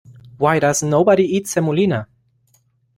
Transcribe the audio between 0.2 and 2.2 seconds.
Why does nobody eat semolina?